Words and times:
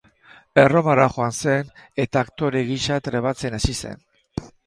Erromara 0.61 1.03
joan 1.17 1.35
zen, 1.41 1.69
eta 2.05 2.23
aktore 2.27 2.63
gisa 2.71 2.99
trebatzen 3.09 3.59
hasi 3.61 3.77
zen. 3.83 4.05